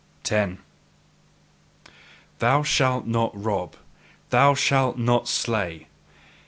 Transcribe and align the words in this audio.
10. 0.23 0.57
"Thou 2.39 2.63
shalt 2.63 3.05
not 3.05 3.29
rob! 3.35 3.75
Thou 4.31 4.55
shalt 4.55 4.97
not 4.97 5.27
slay!" 5.27 5.85